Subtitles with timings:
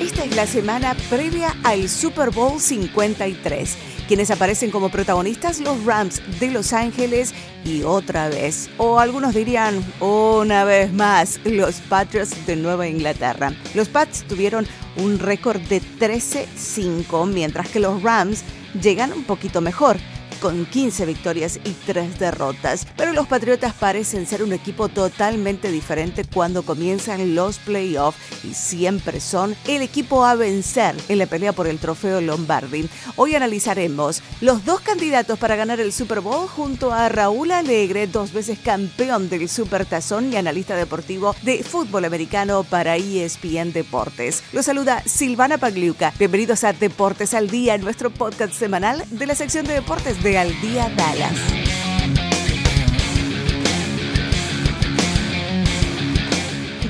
[0.00, 6.22] Esta es la semana previa al Super Bowl 53 quienes aparecen como protagonistas los Rams
[6.38, 7.34] de Los Ángeles
[7.64, 13.52] y otra vez, o algunos dirían una vez más, los Patriots de Nueva Inglaterra.
[13.74, 14.66] Los Pats tuvieron
[14.96, 18.44] un récord de 13-5, mientras que los Rams
[18.80, 19.96] llegan un poquito mejor
[20.40, 22.86] con 15 victorias y 3 derrotas.
[22.96, 29.20] Pero los Patriotas parecen ser un equipo totalmente diferente cuando comienzan los playoffs y siempre
[29.20, 32.88] son el equipo a vencer en la pelea por el trofeo Lombardi.
[33.16, 38.32] Hoy analizaremos los dos candidatos para ganar el Super Bowl junto a Raúl Alegre, dos
[38.32, 44.42] veces campeón del Super Tazón y analista deportivo de fútbol americano para ESPN Deportes.
[44.52, 46.12] Los saluda Silvana Pagliuca.
[46.18, 50.48] Bienvenidos a Deportes al Día, nuestro podcast semanal de la sección de deportes de Al
[50.60, 51.38] Día Dallas.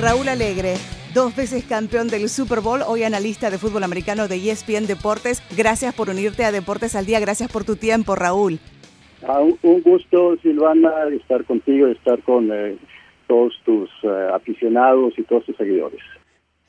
[0.01, 0.77] Raúl Alegre,
[1.13, 5.43] dos veces campeón del Super Bowl, hoy analista de fútbol americano de ESPN Deportes.
[5.55, 8.59] Gracias por unirte a Deportes al Día, gracias por tu tiempo, Raúl.
[9.63, 12.79] Un gusto, Silvana, estar contigo, estar con eh,
[13.27, 16.01] todos tus eh, aficionados y todos tus seguidores.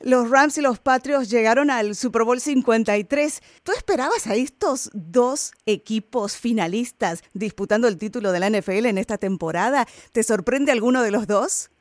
[0.00, 3.40] Los Rams y los Patriots llegaron al Super Bowl 53.
[3.64, 9.18] ¿Tú esperabas a estos dos equipos finalistas disputando el título de la NFL en esta
[9.18, 9.86] temporada?
[10.12, 11.72] ¿Te sorprende alguno de los dos?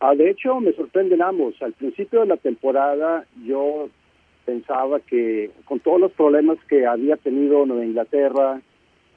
[0.00, 1.54] Ah, de hecho, me sorprenden ambos.
[1.60, 3.90] Al principio de la temporada yo
[4.46, 8.62] pensaba que con todos los problemas que había tenido Nueva Inglaterra,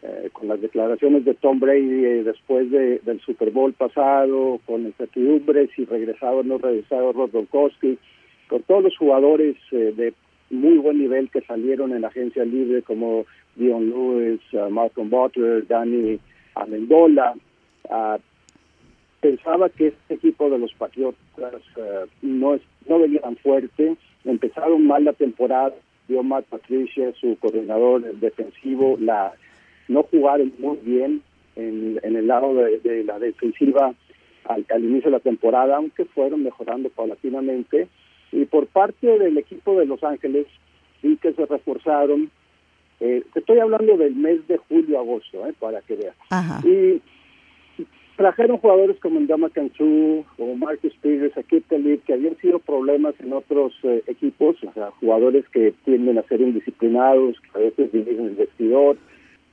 [0.03, 5.69] eh, con las declaraciones de Tom Brady eh, después del Super Bowl pasado, con incertidumbres
[5.75, 10.15] si regresaba o no regresaba Rob con todos los jugadores eh, de
[10.49, 14.41] muy buen nivel que salieron en la agencia libre como Dion Lewis,
[14.71, 16.19] Malcolm Butler, Danny
[16.55, 17.35] Amendola.
[17.83, 18.17] Uh,
[19.19, 21.61] pensaba que este equipo de los Patriotas
[22.23, 25.75] no, es, no venía tan fuerte, empezaron mal la temporada,
[26.07, 29.33] dio Matt Patricia, su coordinador defensivo, la
[29.91, 31.21] no jugaron muy bien
[31.55, 33.93] en, el lado de, la defensiva
[34.45, 37.87] al, inicio de la temporada, aunque fueron mejorando paulatinamente.
[38.31, 40.47] Y por parte del equipo de Los Ángeles,
[41.01, 42.31] sí que se reforzaron.
[42.99, 46.15] Eh, te estoy hablando del mes de julio-agosto, eh, para que veas.
[46.63, 47.01] Y
[48.15, 53.73] trajeron jugadores como Ndama Kansu, como Marcus Peters, Akip que habían sido problemas en otros
[53.83, 58.35] eh, equipos, o sea, jugadores que tienden a ser indisciplinados, que a veces dirigen el
[58.35, 58.97] vestidor,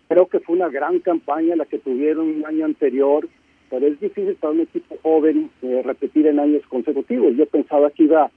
[0.08, 3.28] Creo que fue una gran campaña la que tuvieron un año anterior,
[3.70, 7.36] pero es difícil para un equipo joven eh, repetir en años consecutivos.
[7.36, 8.30] Yo pensaba que iba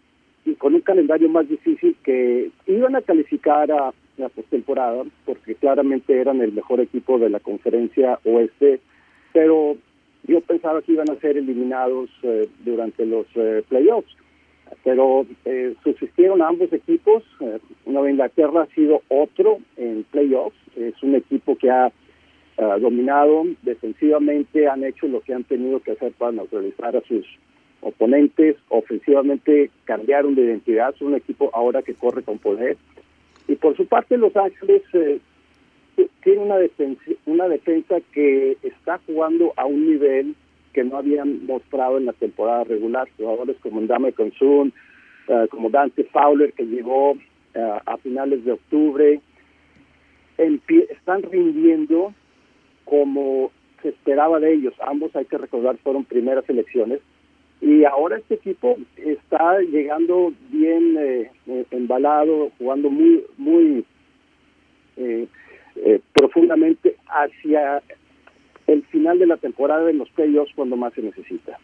[0.57, 6.41] con un calendario más difícil que iban a calificar a la postemporada, porque claramente eran
[6.41, 8.81] el mejor equipo de la conferencia oeste,
[9.31, 9.77] pero
[10.27, 14.15] yo pensaba que iban a ser eliminados eh, durante los eh, playoffs
[14.83, 17.23] pero eh, subsistieron ambos equipos.
[17.39, 20.57] Eh, Nueva Inglaterra ha sido otro en playoffs.
[20.75, 25.91] Es un equipo que ha eh, dominado defensivamente, han hecho lo que han tenido que
[25.91, 27.25] hacer para neutralizar a sus
[27.81, 28.55] oponentes.
[28.69, 30.93] Ofensivamente cambiaron de identidad.
[30.95, 32.77] Es un equipo ahora que corre con poder.
[33.47, 35.19] Y por su parte, Los Ángeles eh,
[36.23, 36.55] tiene una
[37.25, 40.35] una defensa que está jugando a un nivel
[40.73, 43.07] que no habían mostrado en la temporada regular.
[43.17, 44.73] Jugadores como Ndame Consun,
[45.27, 47.17] uh, como Dante Fowler, que llegó uh,
[47.85, 49.19] a finales de octubre,
[50.37, 52.13] están rindiendo
[52.85, 53.51] como
[53.81, 54.73] se esperaba de ellos.
[54.85, 56.99] Ambos, hay que recordar, fueron primeras elecciones.
[57.61, 63.85] Y ahora este equipo está llegando bien eh, eh, embalado, jugando muy, muy
[64.97, 65.27] eh,
[66.13, 67.83] profundamente hacia
[68.71, 71.57] el final de la temporada en los playoffs cuando más se necesita.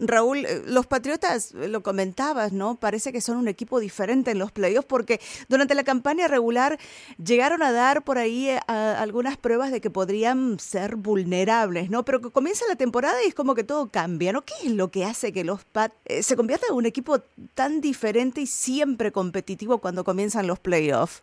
[0.00, 2.76] Raúl, eh, los Patriotas, eh, lo comentabas, ¿no?
[2.76, 6.78] Parece que son un equipo diferente en los playoffs porque durante la campaña regular
[7.24, 12.04] llegaron a dar por ahí eh, algunas pruebas de que podrían ser vulnerables, ¿no?
[12.04, 14.42] Pero que comienza la temporada y es como que todo cambia, ¿no?
[14.42, 17.20] ¿Qué es lo que hace que los Pats se conviertan en un equipo
[17.54, 21.22] tan diferente y siempre competitivo cuando comienzan los playoffs?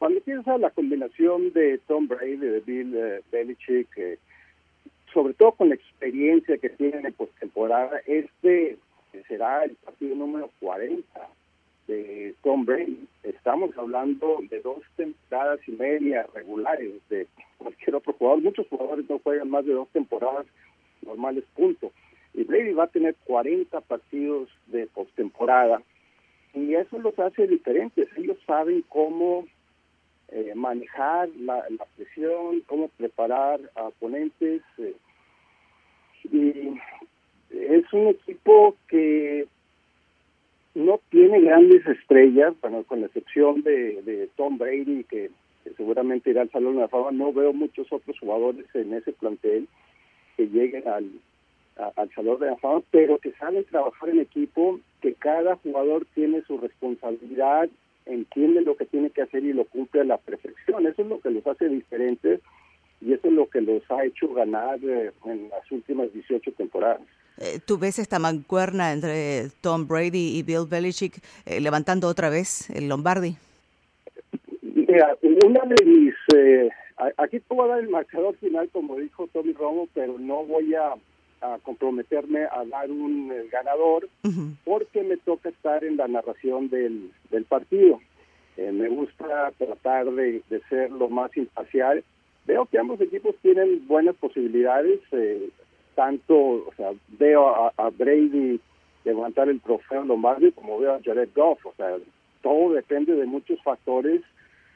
[0.00, 4.18] Cuando piensas la combinación de Tom Brady, de Bill uh, Belichick, eh,
[5.12, 8.78] sobre todo con la experiencia que tienen en postemporada, este
[9.28, 11.04] será el partido número 40
[11.86, 13.06] de Tom Brady.
[13.24, 17.26] Estamos hablando de dos temporadas y media regulares de
[17.58, 18.40] cualquier otro jugador.
[18.40, 20.46] Muchos jugadores no juegan más de dos temporadas
[21.02, 21.92] normales, punto.
[22.32, 25.82] Y Brady va a tener 40 partidos de postemporada
[26.54, 28.08] y eso los hace diferentes.
[28.16, 29.44] Ellos saben cómo
[30.32, 31.64] eh, manejar la,
[31.96, 34.62] presión, cómo preparar a oponentes.
[34.78, 34.94] Eh,
[36.32, 36.78] Y
[37.50, 39.46] es un equipo que
[40.74, 45.30] no tiene grandes estrellas, bueno, con la excepción de, Tom Brady, que,
[45.76, 47.10] seguramente irá al Salón de la Fama.
[47.10, 49.66] No veo muchos otros jugadores en ese plantel
[50.36, 51.10] que lleguen al,
[51.96, 56.42] al Salón de la Fama, pero que saben trabajar en equipo, que cada jugador tiene
[56.42, 57.68] su responsabilidad,
[58.12, 60.86] entiende lo que tiene que hacer y lo cumple a la perfección.
[60.86, 62.40] Eso es lo que los hace diferentes
[63.00, 67.00] y eso es lo que los ha hecho ganar eh, en las últimas 18 temporadas.
[67.38, 72.68] Eh, ¿Tú ves esta mancuerna entre Tom Brady y Bill Belichick eh, levantando otra vez
[72.70, 73.36] el Lombardi?
[74.62, 76.14] Mira, una de mis...
[76.34, 76.68] Eh,
[77.16, 80.74] aquí te voy a dar el marcador final, como dijo Tommy Romo, pero no voy
[80.74, 80.94] a,
[81.62, 84.08] comprometerme a dar un ganador
[84.64, 88.00] porque me toca estar en la narración del, del partido.
[88.56, 92.04] me gusta tratar de, de, ser lo más imparcial.
[92.46, 95.00] Veo que ambos equipos tienen buenas posibilidades.
[95.12, 95.50] Eh,
[96.00, 98.58] tanto, o sea, veo a, Brady
[99.04, 101.96] levantar el trofeo Lombardi como veo a Jared Goff, o sea,
[102.42, 104.22] todo depende de muchos factores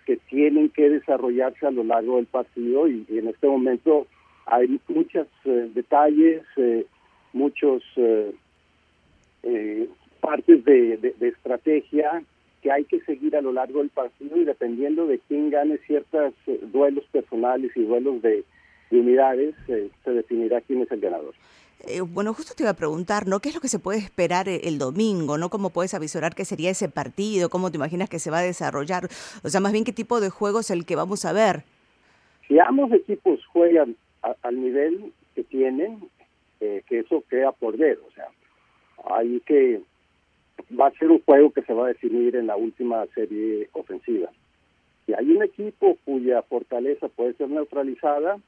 [0.05, 4.06] que tienen que desarrollarse a lo largo del partido y, en este momento
[4.46, 6.87] hay muchos eh, detalles, eh,
[7.32, 9.88] muchos eh,
[10.20, 12.23] partes de, de, estrategia
[12.62, 16.32] que hay que seguir a lo largo del partido y dependiendo de quién gane ciertos
[16.73, 18.44] duelos personales y duelos de,
[18.91, 21.35] unidades, eh, se definirá quién es el ganador.
[21.87, 23.40] Eh, bueno, justo te iba a preguntar, ¿no?
[23.40, 25.50] ¿Qué es lo que se puede esperar eh, el domingo, ¿no?
[25.50, 27.50] ¿Cómo puedes avisorar qué sería ese partido?
[27.50, 29.08] ¿Cómo te imaginas que se va a desarrollar?
[29.43, 31.64] O sea, más bien, ¿qué tipo de juego es el que vamos a ver?
[32.49, 33.97] Si ambos equipos juegan
[34.43, 36.09] al nivel que tienen,
[36.59, 38.29] que eso queda por ver, o sea,
[39.11, 39.82] hay que,
[40.79, 44.31] va a ser un juego que se va a definir en la última serie ofensiva.
[45.06, 48.38] Si hay un equipo cuya fortaleza puede ser neutralizada,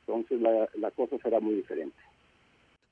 [0.00, 1.96] entonces la, cosa será muy diferente.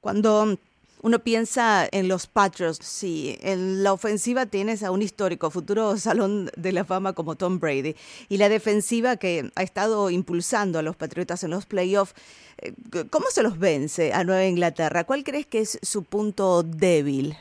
[0.00, 0.56] Cuando
[1.02, 6.50] uno piensa en los Patriots, sí, en la ofensiva tienes a un histórico futuro salón
[6.56, 7.94] de la fama como Tom Brady
[8.28, 12.14] y la defensiva que ha estado impulsando a los Patriotas en los playoffs.
[12.58, 12.74] Eh,
[13.08, 15.04] ¿Cómo se los vence a Nueva Inglaterra?
[15.04, 17.34] ¿Cuál crees que es su punto débil?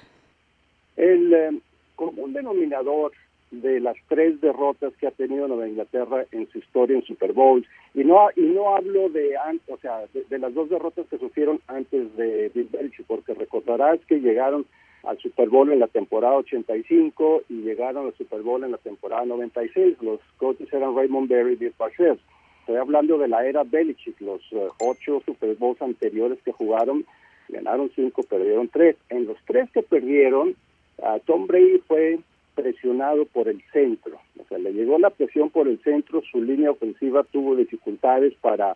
[0.96, 1.62] El eh,
[1.96, 3.12] común denominador
[3.52, 7.68] de las tres derrotas que ha tenido Nueva Inglaterra en su historia en Super Bowls
[7.94, 9.36] y no y no hablo de
[9.68, 14.20] o sea de, las dos derrotas que sufrieron antes de Bill Belichick porque recordarás que
[14.20, 14.66] llegaron
[15.04, 19.26] al Super Bowl en la temporada 85 y llegaron al Super Bowl en la temporada
[19.26, 22.22] 96 los coaches eran Raymond Berry y Bill Parcells
[22.70, 24.22] estoy hablando de la era Belichick.
[24.22, 27.04] Los eh, ocho Super Bowls anteriores que jugaron
[27.48, 28.96] ganaron cinco perdieron tres.
[29.10, 30.56] En los tres que perdieron
[31.26, 32.20] Tom Brady fue
[32.60, 34.20] presionado por el centro.
[34.38, 38.76] O sea, le llegó la presión por el centro, su línea ofensiva tuvo dificultades para,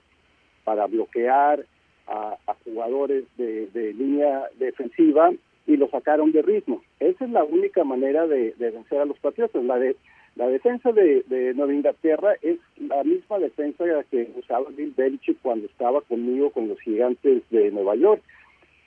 [0.64, 1.66] para bloquear
[2.08, 5.32] a, jugadores de, línea defensiva
[5.68, 6.82] y lo sacaron de ritmo.
[7.00, 9.64] Esa es la única manera de, vencer a los Patriotas.
[9.64, 9.98] La, de,
[10.36, 16.02] la defensa de, Nueva Inglaterra es la misma defensa que usaba Bill Belichick cuando estaba
[16.02, 18.22] conmigo con los gigantes de Nueva York.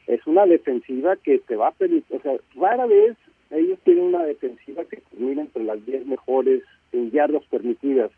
[0.07, 3.17] Es una defensiva que te va a permitir, o sea, rara vez
[3.51, 6.63] ellos tienen una defensiva que termina entre las 10 mejores
[6.93, 8.11] en yardas permitidas,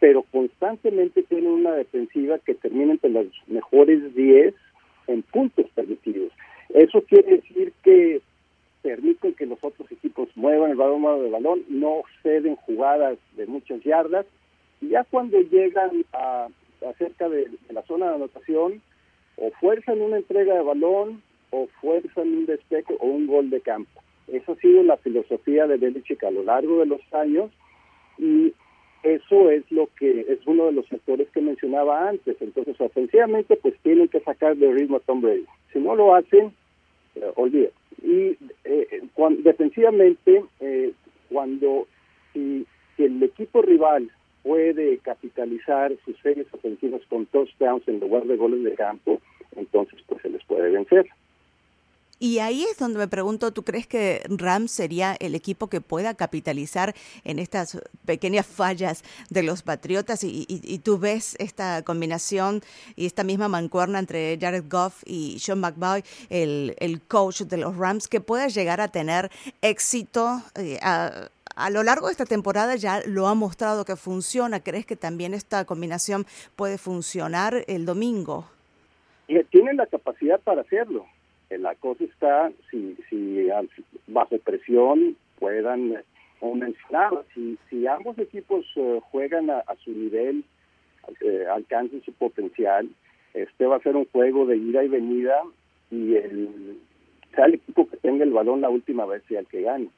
[0.00, 4.54] pero constantemente tienen una defensiva que termina entre las mejores 10
[5.06, 6.32] en puntos permitidos.
[6.70, 8.20] Eso quiere decir que
[8.82, 13.82] permiten que los otros equipos muevan el balón de balón, no ceden jugadas de muchas
[13.82, 14.26] yardas,
[14.80, 16.48] y ya cuando llegan a,
[16.98, 18.82] cerca de, de la zona de anotación,
[19.36, 24.02] o fuerzan una entrega de balón, o fuerzan un despeje o un gol de campo.
[24.28, 27.50] Esa ha sido la filosofía de Belichick a lo largo de los años
[28.18, 28.52] y
[29.02, 32.36] eso es lo que es uno de los sectores que mencionaba antes.
[32.40, 35.46] Entonces, ofensivamente, pues tienen que sacar de ritmo a Tom Brady.
[35.72, 36.52] Si no lo hacen,
[37.14, 37.70] eh,
[38.02, 39.02] Y eh,
[39.44, 40.92] defensivamente, eh,
[41.30, 41.86] cuando
[42.32, 42.66] si,
[42.98, 44.10] el equipo rival
[44.42, 49.20] puede capitalizar sus series ofensivas con touchdowns en lugar de goles de campo,
[49.54, 51.06] entonces pues se les puede vencer.
[52.18, 56.14] Y ahí es donde me pregunto, ¿tú crees que Rams sería el equipo que pueda
[56.14, 56.94] capitalizar
[57.24, 60.24] en estas pequeñas fallas de los Patriotas?
[60.24, 62.62] Y, y, tú ves esta combinación
[62.96, 67.76] y esta misma mancuerna entre Jared Goff y Sean McVay, el, el coach de los
[67.76, 69.30] Rams, que pueda llegar a tener
[69.60, 74.60] éxito eh, a, a lo largo de esta temporada ya lo ha mostrado que funciona.
[74.60, 78.46] ¿Crees que también esta combinación puede funcionar el domingo?
[79.50, 81.06] Tienen la capacidad para hacerlo.
[81.50, 83.48] Eh, la cosa está si, si
[84.08, 85.96] bajo presión puedan
[86.40, 90.44] como mencionaba, si, si ambos equipos eh, juegan a, su nivel,
[91.22, 92.88] eh, alcancen su potencial,
[93.32, 95.42] este va a ser un juego de ida y venida
[95.90, 96.78] y el,
[97.34, 99.88] sea el equipo que tenga el balón la última vez sea el que gane.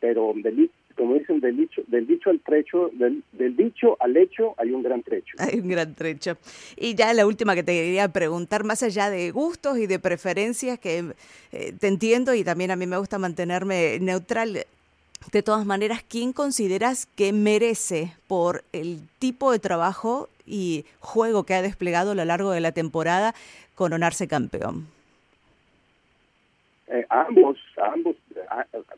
[0.00, 4.54] Pero del, como dicen, del dicho, del dicho al trecho, del, del dicho al hecho
[4.56, 5.36] hay un gran trecho.
[5.38, 6.36] Hay un gran trecho.
[6.76, 10.78] Y ya la última que te quería preguntar, más allá de gustos y de preferencias,
[10.78, 11.12] que
[11.52, 14.66] eh, te entiendo y también a mí me gusta mantenerme neutral,
[15.32, 21.54] de todas maneras, ¿quién consideras que merece por el tipo de trabajo y juego que
[21.54, 23.34] ha desplegado a lo largo de la temporada
[23.74, 24.86] coronarse campeón?
[26.88, 28.14] Eh, ambos, ambos,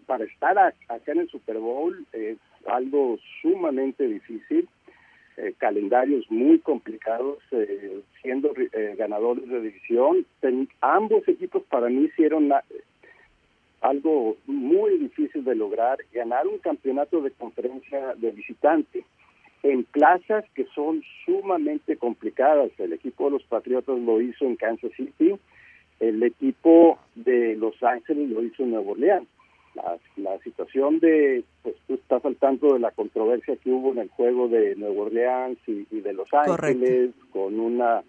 [0.06, 4.68] para estar acá en el Super Bowl es algo sumamente difícil,
[5.36, 8.52] eh, calendarios muy complicados, eh, siendo
[8.96, 10.26] ganadores de división.
[10.80, 12.52] ambos equipos para mí hicieron
[13.80, 19.04] algo muy difícil de lograr, ganar un campeonato de conferencia de visitante
[19.62, 22.70] en plazas que son sumamente complicadas.
[22.78, 25.34] El equipo de los Patriotas lo hizo en Kansas City,
[26.00, 29.28] el equipo de Los Ángeles lo hizo en Nuevo Orleans.
[30.16, 34.08] La, situación de, pues tú estás al tanto de la controversia que hubo en el
[34.08, 38.02] juego de Nuevo Orleans y, de Los Ángeles, con una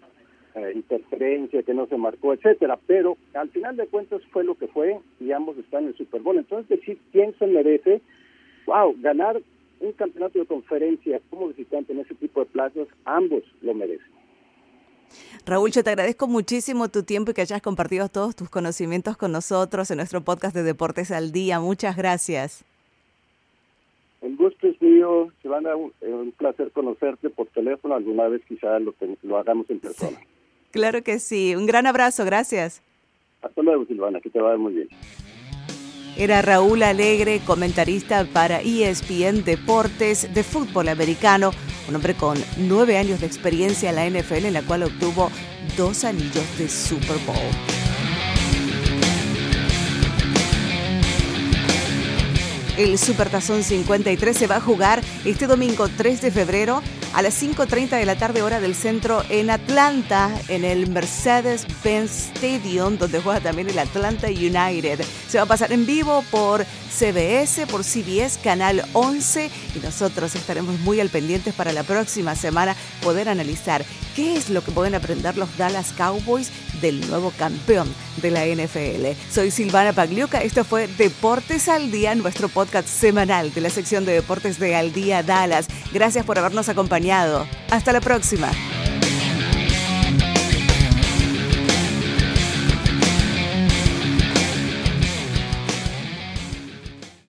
[0.54, 4.66] eh, interferencia que no se marcó, etcétera, pero al final de cuentas fue lo que
[4.68, 6.38] fue y ambos están en el Super Bowl.
[6.38, 8.00] Entonces, decir quién se merece,
[8.66, 9.40] wow, ganar
[9.80, 14.19] un campeonato de conferencia como visitante en ese tipo de plazas, ambos lo merecen.
[15.46, 19.32] Raúl, yo te agradezco muchísimo tu tiempo y que hayas compartido todos tus conocimientos con
[19.32, 21.60] nosotros en nuestro podcast de Deportes al Día.
[21.60, 22.64] Muchas gracias.
[24.20, 27.94] El gusto es mío, Silvana, un, un placer conocerte por teléfono.
[27.94, 30.18] Alguna vez quizá lo, lo hagamos en persona.
[30.70, 31.56] Claro que sí.
[31.56, 32.82] Un gran abrazo, gracias.
[33.42, 34.88] Hasta luego, Silvana, que te va a muy bien.
[36.16, 41.52] Era Raúl Alegre, comentarista para ESPN Deportes de fútbol americano,
[41.88, 45.30] un hombre con nueve años de experiencia en la NFL en la cual obtuvo
[45.76, 47.36] dos anillos de Super Bowl.
[52.76, 57.90] El Supertazón 53 se va a jugar este domingo 3 de febrero a las 5.30
[57.90, 63.68] de la tarde hora del centro en Atlanta, en el Mercedes-Benz Stadium, donde juega también
[63.68, 65.00] el Atlanta United.
[65.28, 70.78] Se va a pasar en vivo por CBS, por CBS, Canal 11, y nosotros estaremos
[70.80, 75.36] muy al pendientes para la próxima semana poder analizar qué es lo que pueden aprender
[75.36, 76.50] los Dallas Cowboys
[76.80, 79.18] del nuevo campeón de la NFL.
[79.32, 84.12] Soy Silvana Pagliuca, esto fue Deportes al Día, nuestro podcast semanal de la sección de
[84.12, 85.68] deportes de Al Día Dallas.
[85.92, 86.68] Gracias por habernos
[87.70, 88.50] Hasta la próxima.